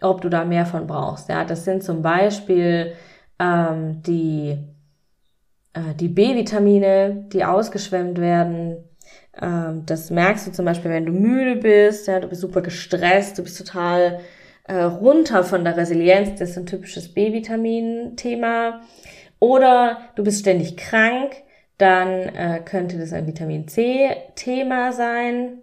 [0.00, 1.28] ob du da mehr von brauchst.
[1.28, 2.94] Ja, das sind zum Beispiel
[3.38, 4.56] ähm, die
[5.74, 8.82] äh, die B-Vitamine, die ausgeschwemmt werden.
[9.38, 13.36] Ähm, das merkst du zum Beispiel, wenn du müde bist, ja, du bist super gestresst,
[13.36, 14.20] du bist total
[14.64, 16.38] äh, runter von der Resilienz.
[16.38, 18.80] Das ist ein typisches B-Vitamin-Thema.
[19.38, 21.42] Oder du bist ständig krank,
[21.78, 25.62] dann äh, könnte das ein Vitamin C-Thema sein.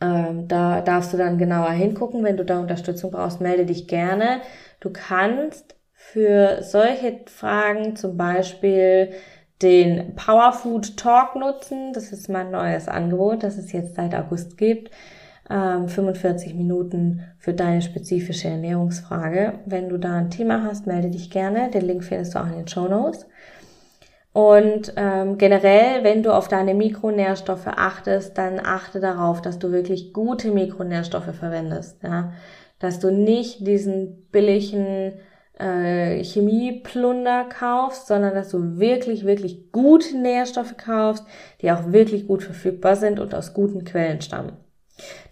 [0.00, 2.22] Ähm, da darfst du dann genauer hingucken.
[2.22, 4.40] Wenn du da Unterstützung brauchst, melde dich gerne.
[4.80, 9.10] Du kannst für solche Fragen zum Beispiel
[9.62, 11.92] den Powerfood Talk nutzen.
[11.92, 14.90] Das ist mein neues Angebot, das es jetzt seit August gibt.
[15.48, 19.54] 45 ähm, Minuten für deine spezifische Ernährungsfrage.
[19.66, 21.70] Wenn du da ein Thema hast, melde dich gerne.
[21.70, 23.26] Den Link findest du auch in den Show Notes.
[24.32, 30.12] Und ähm, generell, wenn du auf deine Mikronährstoffe achtest, dann achte darauf, dass du wirklich
[30.12, 32.02] gute Mikronährstoffe verwendest.
[32.02, 32.32] Ja?
[32.78, 35.14] Dass du nicht diesen billigen
[35.58, 41.24] äh, Chemieplunder kaufst, sondern dass du wirklich, wirklich gute Nährstoffe kaufst,
[41.60, 44.52] die auch wirklich gut verfügbar sind und aus guten Quellen stammen.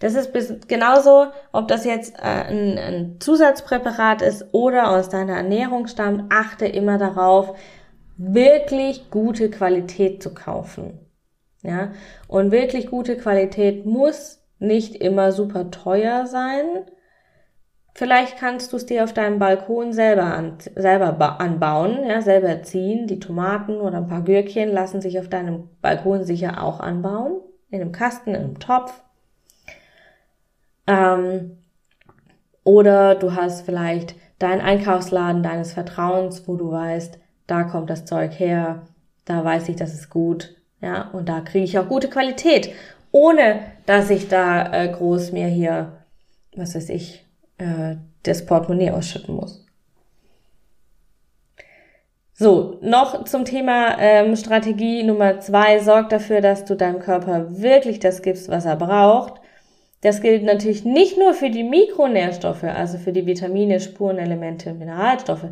[0.00, 5.37] Das ist bis, genauso, ob das jetzt äh, ein, ein Zusatzpräparat ist oder aus deiner
[5.37, 7.54] Ernährung stammt, achte immer darauf,
[8.18, 10.98] wirklich gute Qualität zu kaufen.
[11.62, 11.92] Ja,
[12.28, 16.85] und wirklich gute Qualität muss nicht immer super teuer sein,
[17.98, 23.09] Vielleicht kannst du es dir auf deinem Balkon selber, an, selber anbauen, ja, selber ziehen.
[23.09, 27.40] Die Tomaten oder ein paar Gürkchen lassen sich auf deinem Balkon sicher auch anbauen.
[27.70, 29.02] In einem Kasten, in einem Topf.
[30.87, 31.59] Ähm,
[32.62, 38.38] oder du hast vielleicht deinen Einkaufsladen deines Vertrauens, wo du weißt, da kommt das Zeug
[38.38, 38.82] her,
[39.24, 42.70] da weiß ich, das ist gut, ja, und da kriege ich auch gute Qualität,
[43.11, 46.04] ohne dass ich da äh, groß mir hier,
[46.54, 47.26] was weiß ich,
[47.58, 49.64] äh, das Portemonnaie ausschütten muss.
[52.34, 55.80] So, noch zum Thema ähm, Strategie Nummer zwei.
[55.80, 59.40] Sorg dafür, dass du deinem Körper wirklich das gibst, was er braucht.
[60.02, 65.46] Das gilt natürlich nicht nur für die Mikronährstoffe, also für die Vitamine, Spurenelemente, Mineralstoffe.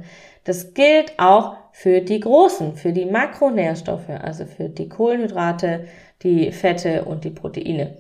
[0.44, 5.86] Das gilt auch für die großen, für die Makronährstoffe, also für die Kohlenhydrate,
[6.22, 7.96] die Fette und die Proteine.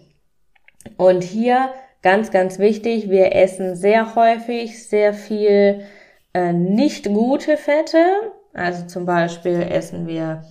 [0.96, 1.70] Und hier
[2.06, 5.80] Ganz, ganz wichtig, wir essen sehr häufig sehr viel
[6.34, 7.98] äh, nicht gute Fette.
[8.54, 10.44] Also zum Beispiel essen wir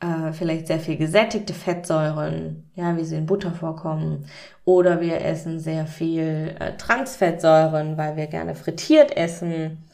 [0.00, 4.26] äh, vielleicht sehr viel gesättigte Fettsäuren, ja, wie sie in Butter vorkommen.
[4.64, 9.87] Oder wir essen sehr viel äh, Transfettsäuren, weil wir gerne frittiert essen.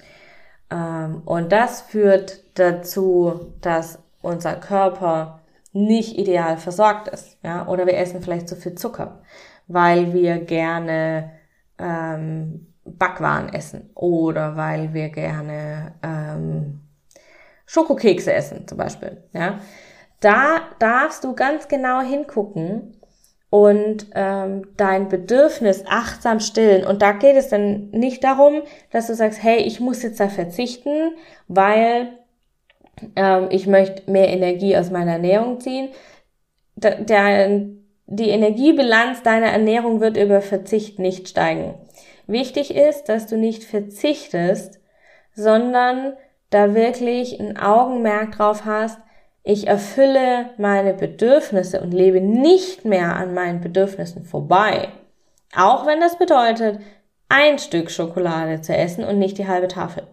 [0.70, 5.40] Ähm, und das führt dazu, dass unser Körper
[5.72, 7.36] nicht ideal versorgt ist.
[7.42, 7.66] Ja?
[7.68, 9.20] Oder wir essen vielleicht zu viel Zucker
[9.66, 11.32] weil wir gerne
[11.78, 16.80] ähm, Backwaren essen oder weil wir gerne ähm,
[17.66, 19.22] Schokokekse essen zum Beispiel.
[19.32, 19.58] Ja,
[20.20, 23.00] da darfst du ganz genau hingucken
[23.54, 26.84] und ähm, dein Bedürfnis achtsam stillen.
[26.84, 30.28] Und da geht es dann nicht darum, dass du sagst, hey, ich muss jetzt da
[30.28, 31.12] verzichten,
[31.46, 32.18] weil
[33.14, 35.90] ähm, ich möchte mehr Energie aus meiner Ernährung ziehen.
[36.74, 37.66] Der, der
[38.06, 41.74] die Energiebilanz deiner Ernährung wird über Verzicht nicht steigen.
[42.26, 44.80] Wichtig ist, dass du nicht verzichtest,
[45.32, 46.14] sondern
[46.50, 48.98] da wirklich ein Augenmerk drauf hast,
[49.44, 54.88] ich erfülle meine Bedürfnisse und lebe nicht mehr an meinen Bedürfnissen vorbei.
[55.54, 56.80] Auch wenn das bedeutet,
[57.28, 60.06] ein Stück Schokolade zu essen und nicht die halbe Tafel.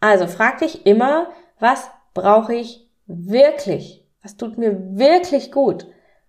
[0.00, 4.04] Also frag dich immer, was brauche ich wirklich?
[4.22, 5.86] Was tut mir wirklich gut?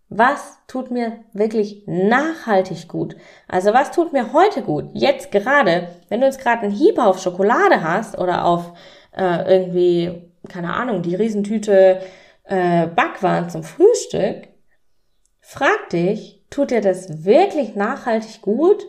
[0.10, 3.16] Was tut mir wirklich nachhaltig gut?
[3.48, 4.90] Also was tut mir heute gut?
[4.94, 8.74] Jetzt gerade, wenn du jetzt gerade einen Hieb auf Schokolade hast oder auf
[9.16, 12.02] äh, irgendwie, keine Ahnung, die Riesentüte
[12.44, 14.48] äh, Backwaren zum Frühstück,
[15.40, 18.86] frag dich, tut dir das wirklich nachhaltig gut?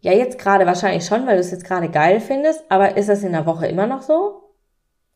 [0.00, 3.22] Ja, jetzt gerade wahrscheinlich schon, weil du es jetzt gerade geil findest, aber ist das
[3.22, 4.54] in der Woche immer noch so?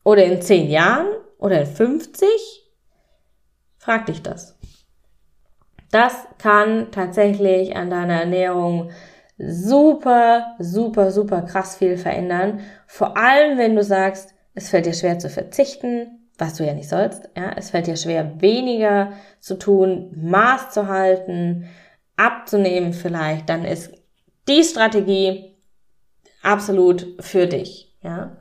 [0.04, 1.08] Oder in zehn Jahren?
[1.38, 2.28] Oder in 50?
[3.78, 4.58] Frag dich das.
[5.90, 8.90] Das kann tatsächlich an deiner Ernährung
[9.38, 12.60] super, super, super krass viel verändern.
[12.86, 16.88] Vor allem, wenn du sagst, es fällt dir schwer zu verzichten, was du ja nicht
[16.88, 17.28] sollst.
[17.36, 21.68] Ja, es fällt dir schwer, weniger zu tun, Maß zu halten,
[22.16, 23.48] abzunehmen vielleicht.
[23.48, 23.92] Dann ist
[24.48, 25.56] die Strategie
[26.42, 27.96] absolut für dich.
[28.02, 28.36] Ja.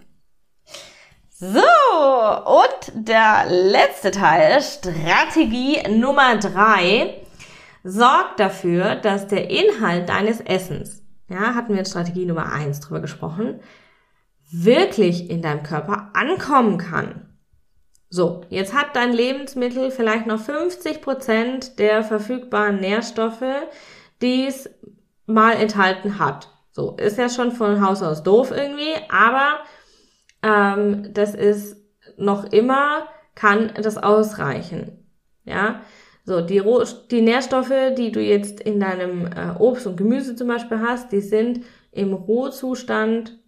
[1.30, 7.16] So, und der letzte Teil, Strategie Nummer drei
[7.84, 13.02] sorgt dafür, dass der Inhalt deines Essens, ja, hatten wir in Strategie Nummer eins drüber
[13.02, 13.60] gesprochen,
[14.52, 17.34] wirklich in deinem Körper ankommen kann.
[18.10, 23.44] So, jetzt hat dein Lebensmittel vielleicht noch 50 Prozent der verfügbaren Nährstoffe,
[24.22, 24.70] die es
[25.26, 26.50] mal enthalten hat.
[26.72, 29.60] So, ist ja schon von Haus aus doof irgendwie, aber
[30.44, 31.78] ähm, das ist
[32.18, 35.04] noch immer, kann das ausreichen.
[35.46, 35.82] Ja,
[36.26, 40.48] so, die, Roh die Nährstoffe, die du jetzt in deinem äh, Obst und Gemüse zum
[40.48, 43.40] Beispiel hast, die sind im Rohzustand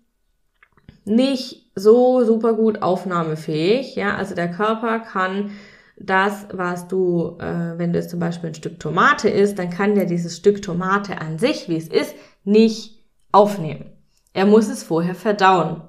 [1.05, 3.95] nicht so super gut aufnahmefähig.
[3.95, 5.51] Ja, also der Körper kann
[5.97, 9.95] das, was du, äh, wenn du jetzt zum Beispiel ein Stück Tomate isst, dann kann
[9.95, 13.91] der dieses Stück Tomate an sich, wie es ist, nicht aufnehmen.
[14.33, 15.81] Er muss es vorher verdauen.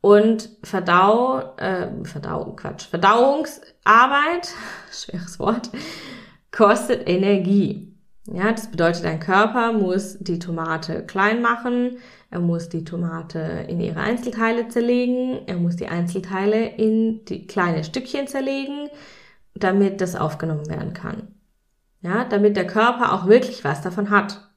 [0.00, 4.52] Und Verdau, äh, Verdauung, Quatsch, Verdauungsarbeit,
[4.92, 5.70] schweres Wort,
[6.52, 7.96] kostet Energie.
[8.28, 11.98] Ja, das bedeutet, dein Körper muss die Tomate klein machen,
[12.30, 17.84] er muss die Tomate in ihre Einzelteile zerlegen, er muss die Einzelteile in die kleine
[17.84, 18.88] Stückchen zerlegen,
[19.54, 21.28] damit das aufgenommen werden kann.
[22.02, 24.50] Ja, damit der Körper auch wirklich was davon hat.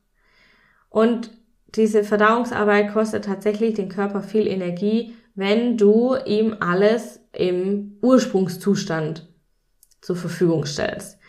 [0.89, 1.31] Und
[1.75, 9.27] diese Verdauungsarbeit kostet tatsächlich den Körper viel Energie, wenn du ihm alles im Ursprungszustand
[10.01, 11.19] zur Verfügung stellst.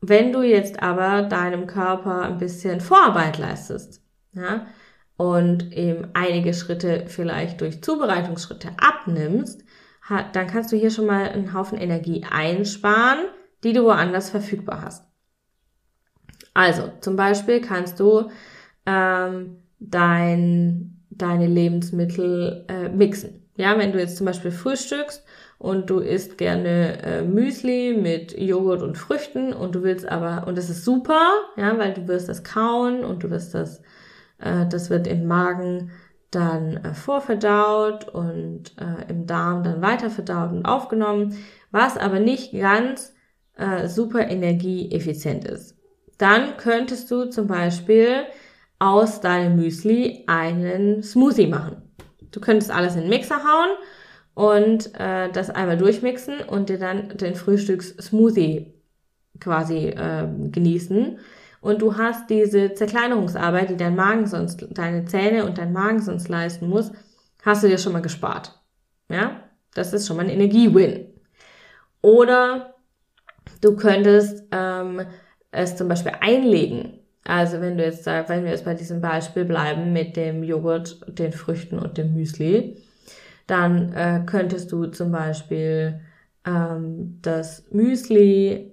[0.00, 4.02] Wenn du jetzt aber deinem Körper ein bisschen Vorarbeit leistest,
[4.32, 4.66] ja,
[5.20, 9.62] und eben einige Schritte vielleicht durch Zubereitungsschritte abnimmst,
[10.32, 13.26] dann kannst du hier schon mal einen Haufen Energie einsparen,
[13.62, 15.04] die du woanders verfügbar hast.
[16.54, 18.30] Also, zum Beispiel kannst du
[18.86, 23.46] ähm, dein, deine Lebensmittel äh, mixen.
[23.56, 25.22] Ja, wenn du jetzt zum Beispiel frühstückst
[25.58, 30.56] und du isst gerne äh, Müsli mit Joghurt und Früchten und du willst aber, und
[30.56, 31.20] das ist super,
[31.58, 33.82] ja, weil du wirst das kauen und du wirst das,
[34.40, 35.90] äh, das wird im Magen
[36.30, 41.36] dann äh, vorverdaut und äh, im Darm dann weiter verdaut und aufgenommen,
[41.70, 43.14] was aber nicht ganz
[43.56, 45.76] äh, super energieeffizient ist.
[46.18, 48.24] Dann könntest du zum Beispiel
[48.78, 51.82] aus deinem Müsli einen Smoothie machen.
[52.30, 53.70] Du könntest alles in den Mixer hauen
[54.34, 58.74] und äh, das einmal durchmixen und dir dann den Frühstücks-Smoothie
[59.40, 61.18] quasi äh, genießen.
[61.60, 66.28] Und du hast diese Zerkleinerungsarbeit, die dein Magen sonst, deine Zähne und dein Magen sonst
[66.28, 66.90] leisten muss,
[67.44, 68.58] hast du dir schon mal gespart.
[69.08, 69.42] Ja,
[69.74, 71.06] das ist schon mal ein Energie-Win.
[72.02, 72.74] Oder
[73.60, 75.02] du könntest ähm,
[75.50, 77.00] es zum Beispiel einlegen.
[77.24, 81.32] Also wenn du jetzt, wenn wir jetzt bei diesem Beispiel bleiben mit dem Joghurt, den
[81.32, 82.82] Früchten und dem Müsli,
[83.46, 86.00] dann äh, könntest du zum Beispiel
[86.46, 88.72] ähm, das Müsli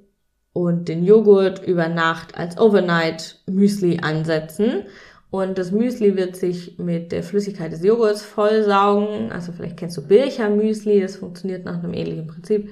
[0.58, 4.86] und den Joghurt über Nacht als Overnight Müsli ansetzen.
[5.30, 9.32] Und das Müsli wird sich mit der Flüssigkeit des Joghurts vollsaugen.
[9.32, 12.72] Also vielleicht kennst du Bircher Müsli, das funktioniert nach einem ähnlichen Prinzip.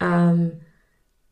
[0.00, 0.52] Ähm,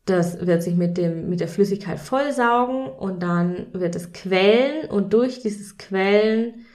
[0.03, 5.13] das wird sich mit dem, mit der Flüssigkeit vollsaugen und dann wird es quellen und
[5.13, 6.65] durch dieses Quellen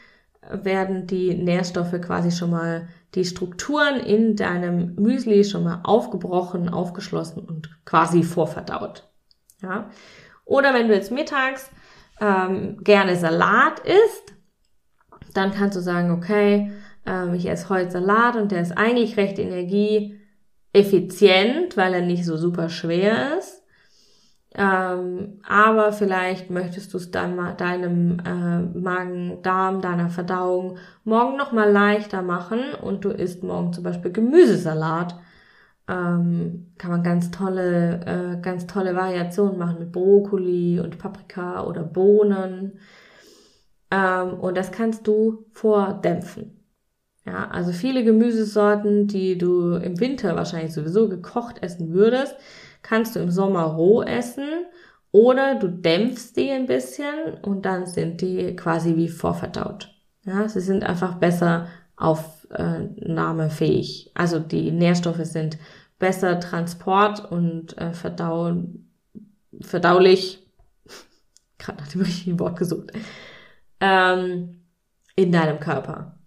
[0.49, 7.43] werden die Nährstoffe quasi schon mal, die Strukturen in deinem Müsli schon mal aufgebrochen, aufgeschlossen
[7.43, 9.09] und quasi vorverdaut.
[9.63, 9.91] Ja?
[10.45, 11.71] Oder wenn du jetzt mittags
[12.21, 14.35] ähm, gerne Salat isst,
[15.35, 16.73] dann kannst du sagen, okay,
[17.07, 22.37] ähm, ich esse heute Salat und der ist eigentlich recht energieeffizient, weil er nicht so
[22.37, 23.60] super schwer ist.
[24.55, 31.53] Ähm, aber vielleicht möchtest du es mal deinem äh, Magen, Darm, deiner Verdauung morgen noch
[31.53, 35.15] mal leichter machen und du isst morgen zum Beispiel Gemüsesalat.
[35.89, 41.83] Ähm, kann man ganz tolle, äh, ganz tolle Variationen machen mit Brokkoli und Paprika oder
[41.85, 42.79] Bohnen.
[43.91, 46.57] Ähm, und das kannst du vordämpfen.
[47.27, 52.35] Ja, also viele Gemüsesorten, die du im Winter wahrscheinlich sowieso gekocht essen würdest,
[52.83, 54.67] kannst du im Sommer roh essen
[55.13, 59.95] oder du dämpfst die ein bisschen und dann sind die quasi wie vorverdaut.
[60.25, 64.13] Ja, sie sind einfach besser aufnahmefähig.
[64.15, 65.59] Also die Nährstoffe sind
[65.99, 68.55] besser Transport und äh, verdau
[69.61, 70.47] verdaulich,
[71.59, 72.93] gerade nach dem richtigen Wort gesucht,
[73.81, 74.63] ähm,
[75.17, 76.20] in deinem Körper.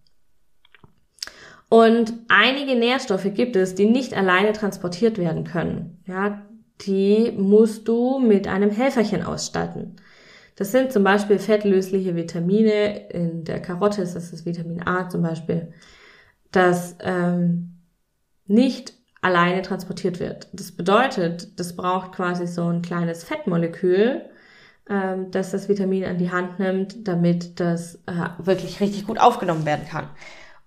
[1.73, 5.97] Und einige Nährstoffe gibt es, die nicht alleine transportiert werden können.
[6.05, 6.43] Ja,
[6.81, 9.95] die musst du mit einem Helferchen ausstatten.
[10.55, 13.09] Das sind zum Beispiel fettlösliche Vitamine.
[13.09, 15.73] In der Karotte ist das das Vitamin A zum Beispiel,
[16.51, 17.79] das ähm,
[18.45, 20.49] nicht alleine transportiert wird.
[20.53, 24.21] Das bedeutet, das braucht quasi so ein kleines Fettmolekül,
[24.87, 29.65] ähm, das das Vitamin an die Hand nimmt, damit das äh, wirklich richtig gut aufgenommen
[29.65, 30.09] werden kann.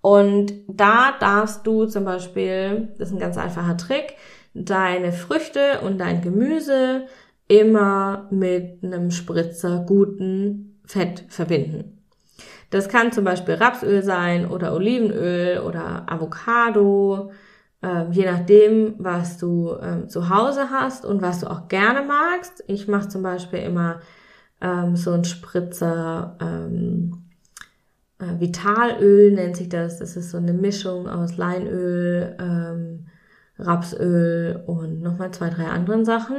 [0.06, 4.14] Und da darfst du zum Beispiel, das ist ein ganz einfacher Trick,
[4.54, 7.06] deine Früchte und dein Gemüse
[7.48, 12.06] immer mit einem Spritzer guten Fett verbinden.
[12.70, 17.32] Das kann zum Beispiel Rapsöl sein oder Olivenöl oder Avocado,
[17.82, 22.62] äh, je nachdem, was du äh, zu Hause hast und was du auch gerne magst.
[22.68, 23.98] Ich mache zum Beispiel immer
[24.60, 27.25] ähm, so einen Spritzer ähm,
[28.18, 29.98] äh, Vitalöl nennt sich das.
[29.98, 33.06] Das ist so eine Mischung aus Leinöl, ähm,
[33.58, 36.36] Rapsöl und nochmal zwei, drei anderen Sachen.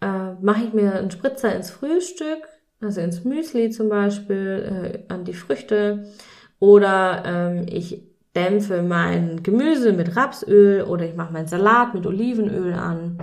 [0.00, 2.48] Äh, Mache ich mir einen Spritzer ins Frühstück,
[2.80, 6.06] also ins Müsli zum Beispiel, äh, an die Früchte.
[6.58, 8.02] Oder ähm, ich
[8.34, 13.18] dämpfe mein Gemüse mit Rapsöl oder ich mache meinen Salat mit Olivenöl an.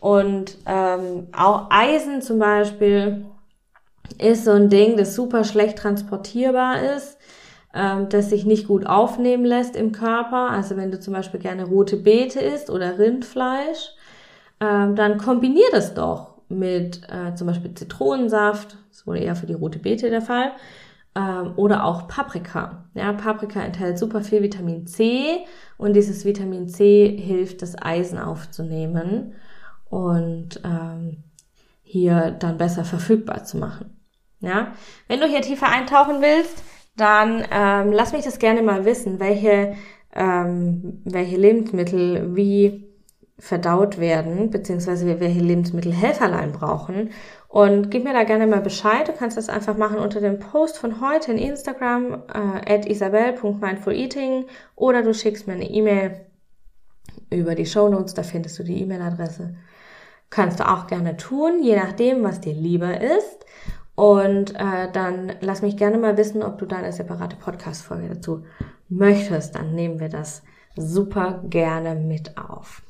[0.00, 3.24] Und ähm, auch Eisen zum Beispiel
[4.18, 7.18] ist so ein Ding, das super schlecht transportierbar ist,
[7.74, 10.50] ähm, das sich nicht gut aufnehmen lässt im Körper.
[10.50, 13.94] Also wenn du zum Beispiel gerne rote Beete isst oder Rindfleisch,
[14.60, 19.54] ähm, dann kombinier das doch mit äh, zum Beispiel Zitronensaft, das wurde eher für die
[19.54, 20.52] rote Beete der Fall,
[21.16, 22.84] ähm, oder auch Paprika.
[22.94, 25.44] Ja, Paprika enthält super viel Vitamin C
[25.76, 29.34] und dieses Vitamin C hilft, das Eisen aufzunehmen
[29.88, 31.24] und ähm,
[31.88, 33.96] hier dann besser verfügbar zu machen.
[34.40, 34.72] Ja,
[35.06, 36.62] wenn du hier tiefer eintauchen willst,
[36.96, 39.74] dann ähm, lass mich das gerne mal wissen, welche,
[40.12, 42.88] ähm, welche Lebensmittel wie
[43.38, 47.10] verdaut werden, beziehungsweise welche Lebensmittel Helferlein brauchen.
[47.48, 49.06] Und gib mir da gerne mal Bescheid.
[49.06, 54.46] Du kannst das einfach machen unter dem Post von heute in Instagram äh, at isabel.mindfuleating
[54.74, 56.26] oder du schickst mir eine E-Mail
[57.30, 59.54] über die Show Notes, da findest du die E-Mail-Adresse.
[60.30, 63.46] Kannst du auch gerne tun, je nachdem, was dir lieber ist.
[63.94, 68.44] Und äh, dann lass mich gerne mal wissen, ob du da eine separate Podcast-Folge dazu
[68.88, 69.54] möchtest.
[69.54, 70.42] Dann nehmen wir das
[70.76, 72.82] super gerne mit auf.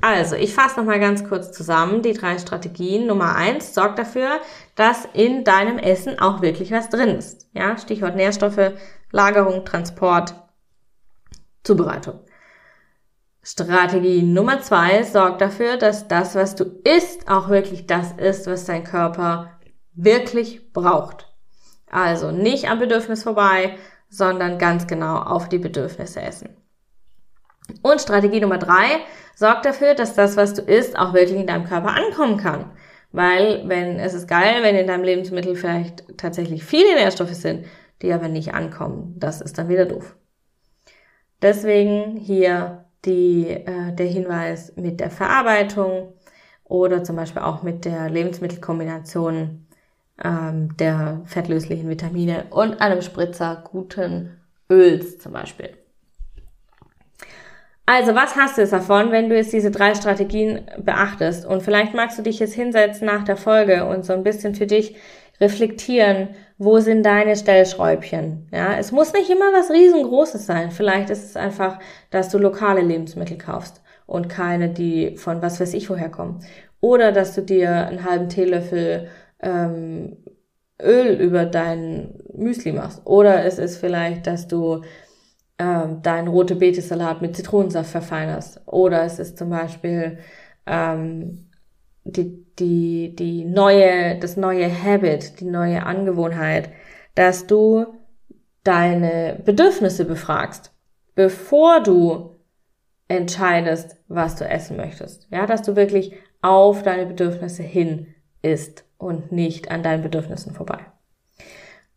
[0.00, 3.06] Also, ich fasse nochmal ganz kurz zusammen die drei Strategien.
[3.06, 4.40] Nummer eins, sorg dafür,
[4.74, 7.48] dass in deinem Essen auch wirklich was drin ist.
[7.52, 8.72] Ja, Stichwort Nährstoffe,
[9.12, 10.34] Lagerung, Transport,
[11.62, 12.18] Zubereitung.
[13.44, 18.66] Strategie Nummer zwei, sorg dafür, dass das, was du isst, auch wirklich das ist, was
[18.66, 19.58] dein Körper
[19.94, 21.26] wirklich braucht.
[21.90, 23.76] Also nicht am Bedürfnis vorbei,
[24.08, 26.56] sondern ganz genau auf die Bedürfnisse essen.
[27.82, 29.00] Und Strategie Nummer drei,
[29.34, 32.70] sorg dafür, dass das, was du isst, auch wirklich in deinem Körper ankommen kann.
[33.10, 37.66] Weil, wenn, es ist geil, wenn in deinem Lebensmittel vielleicht tatsächlich viele Nährstoffe sind,
[38.02, 39.14] die aber nicht ankommen.
[39.18, 40.16] Das ist dann wieder doof.
[41.42, 46.12] Deswegen hier die, äh, der Hinweis mit der Verarbeitung
[46.64, 49.66] oder zum Beispiel auch mit der Lebensmittelkombination
[50.22, 54.38] ähm, der fettlöslichen Vitamine und einem Spritzer guten
[54.70, 55.70] Öls zum Beispiel.
[57.84, 61.44] Also, was hast du jetzt davon, wenn du jetzt diese drei Strategien beachtest?
[61.44, 64.66] Und vielleicht magst du dich jetzt hinsetzen nach der Folge und so ein bisschen für
[64.66, 64.96] dich
[65.42, 68.48] reflektieren, wo sind deine Stellschräubchen?
[68.52, 70.70] Ja, es muss nicht immer was riesengroßes sein.
[70.70, 71.78] Vielleicht ist es einfach,
[72.10, 76.40] dass du lokale Lebensmittel kaufst und keine, die von was weiß ich woher kommen.
[76.80, 79.08] oder dass du dir einen halben Teelöffel
[79.40, 80.16] ähm,
[80.82, 83.02] Öl über dein Müsli machst.
[83.06, 84.82] Oder es ist vielleicht, dass du
[85.58, 88.62] ähm, deinen rote Betesalat mit Zitronensaft verfeinerst.
[88.66, 90.18] Oder es ist zum Beispiel
[90.66, 91.50] ähm,
[92.04, 96.70] die, die, die neue, das neue Habit, die neue Angewohnheit,
[97.14, 97.86] dass du
[98.64, 100.72] deine Bedürfnisse befragst,
[101.14, 102.36] bevor du
[103.08, 105.26] entscheidest, was du essen möchtest.
[105.30, 110.78] Ja, dass du wirklich auf deine Bedürfnisse hin isst und nicht an deinen Bedürfnissen vorbei.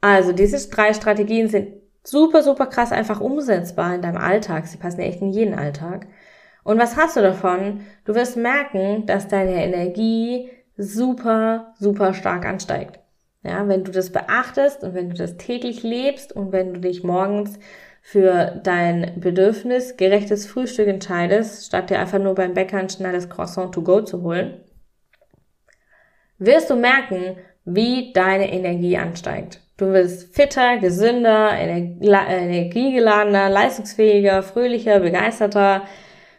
[0.01, 1.70] Also diese drei Strategien sind
[2.03, 4.68] super, super krass einfach umsetzbar in deinem Alltag.
[4.68, 6.08] Sie passen echt in jeden Alltag.
[6.66, 7.82] Und was hast du davon?
[8.05, 12.99] Du wirst merken, dass deine Energie super, super stark ansteigt.
[13.43, 17.03] Ja, wenn du das beachtest und wenn du das täglich lebst und wenn du dich
[17.03, 17.59] morgens
[18.01, 23.72] für dein Bedürfnis gerechtes Frühstück entscheidest, statt dir einfach nur beim Bäcker ein schnelles Croissant
[23.72, 24.63] to go zu holen,
[26.39, 29.61] wirst du merken, wie deine Energie ansteigt.
[29.78, 35.84] Du wirst fitter, gesünder, energiegeladener, leistungsfähiger, fröhlicher, begeisterter.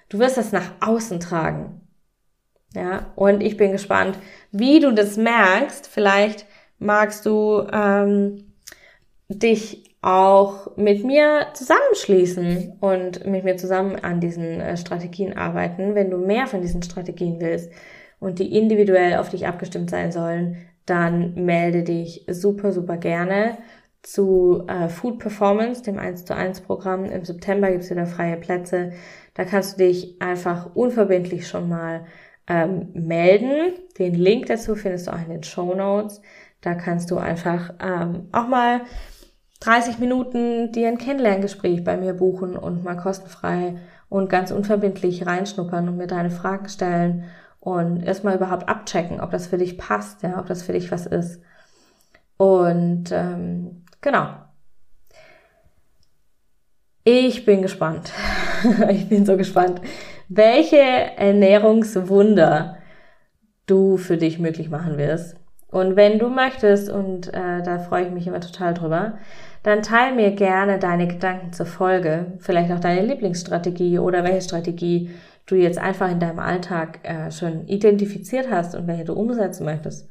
[0.09, 1.81] Du wirst das nach außen tragen.
[2.75, 4.19] Ja, und ich bin gespannt,
[4.53, 5.87] wie du das merkst.
[5.87, 6.47] Vielleicht
[6.79, 8.53] magst du ähm,
[9.29, 15.95] dich auch mit mir zusammenschließen und mit mir zusammen an diesen äh, Strategien arbeiten.
[15.95, 17.73] Wenn du mehr von diesen Strategien willst
[18.21, 23.59] und die individuell auf dich abgestimmt sein sollen, dann melde dich super, super gerne
[24.03, 27.07] zu äh, Food Performance, dem 1 zu 1 Programm.
[27.07, 28.93] Im September gibt's wieder freie Plätze.
[29.37, 32.07] Da kannst du dich einfach unverbindlich schon mal
[32.47, 33.75] ähm, melden.
[33.99, 36.23] Den Link dazu findest du auch in den Show Notes.
[36.63, 38.81] Da kannst du einfach ähm, auch mal
[39.61, 43.77] 30 Minuten dir ein Kennenlerngespräch bei mir buchen und mal kostenfrei
[44.09, 47.25] und ganz unverbindlich reinschnuppern und mir deine Fragen stellen
[47.61, 51.05] und erstmal überhaupt abchecken, ob das für dich passt, ja, ob das für dich was
[51.05, 51.43] ist.
[52.39, 54.46] Und ähm, genau.
[57.09, 58.13] Ich bin gespannt.
[58.91, 59.81] ich bin so gespannt,
[60.29, 62.79] welche Ernährungswunder
[63.67, 65.37] du für dich möglich machen wirst.
[65.71, 69.19] Und wenn du möchtest, und äh, da freue ich mich immer total drüber,
[69.63, 75.11] dann teil mir gerne deine Gedanken zur Folge, vielleicht auch deine Lieblingsstrategie oder welche Strategie
[75.47, 80.09] du jetzt einfach in deinem Alltag äh, schon identifiziert hast und welche du umsetzen möchtest.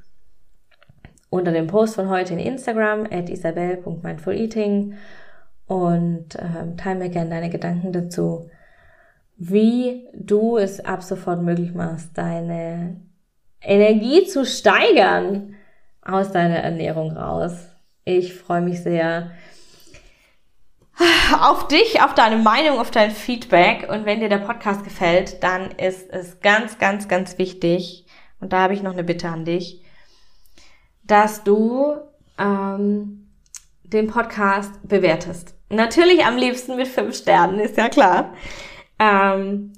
[1.29, 4.93] Unter dem Post von heute in Instagram at isabel.mindfuleating
[5.67, 8.49] und äh, teil mir gerne deine Gedanken dazu,
[9.37, 13.01] wie du es ab sofort möglich machst, deine
[13.61, 15.55] Energie zu steigern
[16.01, 17.53] aus deiner Ernährung raus.
[18.05, 19.31] Ich freue mich sehr
[21.41, 23.89] auf dich, auf deine Meinung, auf dein Feedback.
[23.89, 28.05] Und wenn dir der Podcast gefällt, dann ist es ganz, ganz, ganz wichtig,
[28.39, 29.81] und da habe ich noch eine Bitte an dich,
[31.03, 31.95] dass du
[32.37, 33.31] ähm,
[33.83, 35.54] den Podcast bewertest.
[35.69, 38.33] Natürlich am liebsten mit fünf Sternen, ist ja klar.
[38.99, 39.73] Ähm,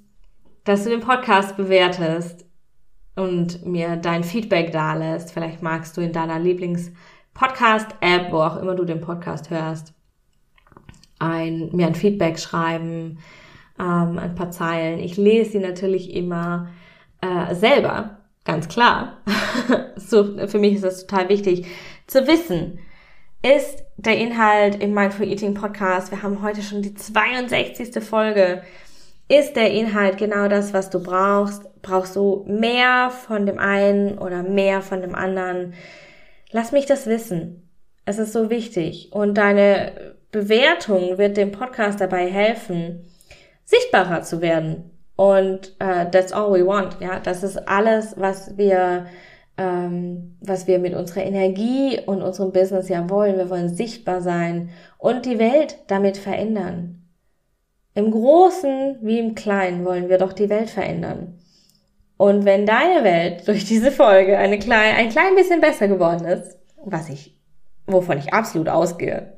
[0.64, 2.46] dass du den Podcast bewertest
[3.16, 5.32] und mir dein Feedback da lässt.
[5.32, 6.92] Vielleicht magst du in deiner Lieblings-
[7.38, 9.94] Podcast-App, wo auch immer du den Podcast hörst,
[11.20, 13.20] ein, mir ein Feedback schreiben,
[13.80, 14.98] ähm, ein paar Zeilen.
[14.98, 16.70] Ich lese sie natürlich immer
[17.22, 19.20] äh, selber, ganz klar.
[19.96, 21.68] so, für mich ist das total wichtig
[22.08, 22.80] zu wissen,
[23.44, 28.04] ist der Inhalt im Mindful Eating Podcast, wir haben heute schon die 62.
[28.04, 28.62] Folge,
[29.28, 31.64] ist der Inhalt genau das, was du brauchst?
[31.82, 35.74] Brauchst du mehr von dem einen oder mehr von dem anderen?
[36.52, 37.70] Lass mich das wissen.
[38.06, 39.10] Es ist so wichtig.
[39.12, 43.06] Und deine Bewertung wird dem Podcast dabei helfen,
[43.66, 44.92] sichtbarer zu werden.
[45.16, 46.98] Und uh, that's all we want.
[47.02, 49.08] Ja, das ist alles, was wir,
[49.58, 53.38] ähm, was wir mit unserer Energie und unserem Business ja wollen.
[53.38, 57.04] Wir wollen sichtbar sein und die Welt damit verändern.
[57.96, 61.40] Im Großen wie im Kleinen wollen wir doch die Welt verändern.
[62.18, 66.58] Und wenn deine Welt durch diese Folge eine klein, ein klein bisschen besser geworden ist,
[66.84, 67.36] was ich,
[67.86, 69.34] wovon ich absolut ausgehe,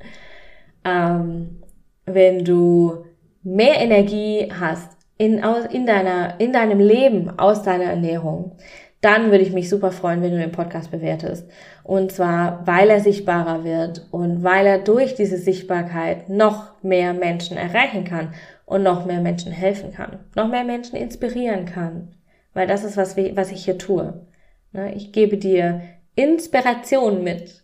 [0.84, 1.61] ähm,
[2.05, 3.05] wenn du
[3.43, 8.57] mehr Energie hast in, aus, in, deiner, in deinem Leben aus deiner Ernährung,
[9.02, 11.50] dann würde ich mich super freuen, wenn du den Podcast bewertest.
[11.84, 17.56] Und zwar, weil er sichtbarer wird und weil er durch diese Sichtbarkeit noch mehr Menschen
[17.56, 18.34] erreichen kann
[18.66, 22.16] und noch mehr Menschen helfen kann, noch mehr Menschen inspirieren kann.
[22.54, 24.26] Weil das ist, was, was ich hier tue.
[24.74, 25.82] Ne, ich gebe dir
[26.16, 27.64] Inspiration mit.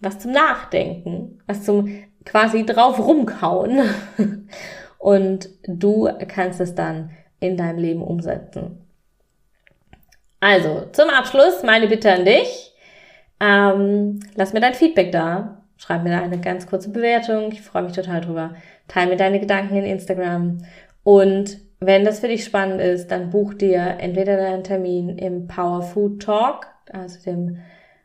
[0.00, 1.88] Was zum Nachdenken, was zum
[2.24, 3.82] quasi drauf rumkauen.
[4.98, 7.10] Und du kannst es dann
[7.40, 8.81] in deinem Leben umsetzen.
[10.42, 12.74] Also, zum Abschluss meine Bitte an dich.
[13.38, 15.62] Ähm, lass mir dein Feedback da.
[15.76, 17.52] Schreib mir da eine ganz kurze Bewertung.
[17.52, 18.56] Ich freue mich total drüber.
[18.88, 20.58] Teil mir deine Gedanken in Instagram.
[21.04, 25.82] Und wenn das für dich spannend ist, dann buch dir entweder deinen Termin im Power
[25.82, 27.58] Food Talk, also dem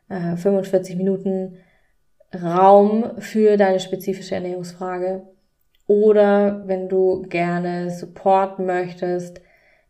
[0.08, 1.58] äh, 45 Minuten
[2.40, 5.24] Raum für deine spezifische Ernährungsfrage.
[5.88, 9.42] Oder wenn du gerne Support möchtest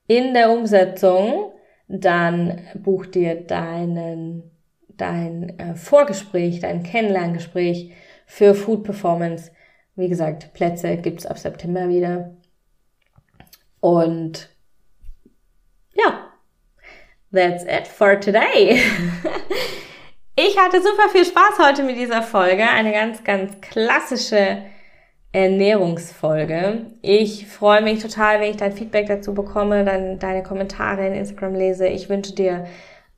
[0.07, 1.51] in der Umsetzung,
[1.87, 4.51] dann buch dir deinen,
[4.89, 7.93] dein äh, Vorgespräch, dein Kennenlerngespräch
[8.25, 9.51] für Food Performance.
[9.95, 12.35] Wie gesagt, Plätze gibt's ab September wieder.
[13.79, 14.49] Und
[15.93, 16.31] ja,
[17.31, 18.81] that's it for today.
[20.35, 22.69] ich hatte super viel Spaß heute mit dieser Folge.
[22.69, 24.63] Eine ganz, ganz klassische
[25.31, 26.87] Ernährungsfolge.
[27.01, 31.55] Ich freue mich total, wenn ich dein Feedback dazu bekomme, dann deine Kommentare in Instagram
[31.55, 31.87] lese.
[31.87, 32.65] Ich wünsche dir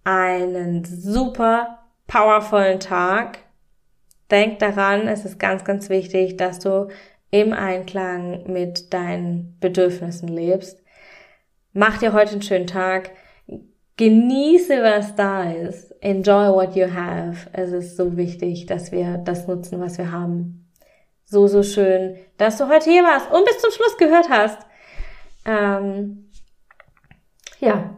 [0.03, 3.39] einen super powervollen Tag.
[4.32, 6.89] Denk daran, es ist ganz, ganz wichtig, dass du
[7.32, 10.84] im Einklang mit deinen Bedürfnissen lebst.
[11.74, 13.12] Mach dir heute einen schönen Tag.
[13.97, 15.91] Genieße, was da ist.
[16.01, 17.49] Enjoy what you have.
[17.53, 20.68] Es ist so wichtig, dass wir das nutzen, was wir haben
[21.30, 24.58] so, so schön, dass du heute hier warst und bis zum Schluss gehört hast.
[25.46, 26.32] Ähm,
[27.60, 27.96] ja,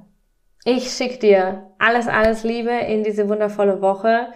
[0.65, 4.27] ich schicke dir alles, alles Liebe in diese wundervolle Woche.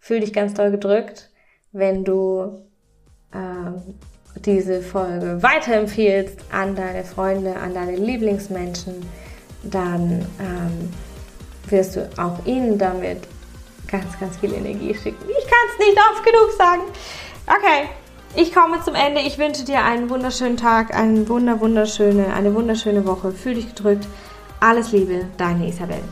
[0.00, 1.30] Fühl dich ganz doll gedrückt,
[1.70, 2.66] wenn du
[3.32, 3.94] ähm,
[4.36, 9.08] diese Folge weiterempfiehlst an deine Freunde, an deine Lieblingsmenschen,
[9.62, 10.90] dann ähm,
[11.70, 13.18] wirst du auch ihnen damit
[13.86, 15.24] ganz, ganz viel Energie schicken.
[15.28, 16.82] Ich kann es nicht oft genug sagen.
[17.46, 17.88] Okay,
[18.34, 19.20] ich komme zum Ende.
[19.20, 23.32] Ich wünsche dir einen wunderschönen Tag, eine wunder, wunderschöne, eine wunderschöne Woche.
[23.32, 24.06] Fühl dich gedrückt.
[24.60, 26.02] Alles Liebe, deine Isabel.